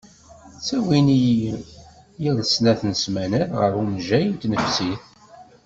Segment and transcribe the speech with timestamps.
[0.57, 1.51] Ttawin-iyi
[2.23, 5.01] yal snat n smanat ɣer umejjay n tnefsit.